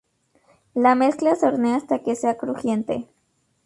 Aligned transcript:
La 0.73 0.95
mezcla 0.95 1.35
se 1.35 1.45
hornea 1.45 1.75
hasta 1.75 2.01
que 2.01 2.15
sea 2.15 2.35
crujiente. 2.35 3.07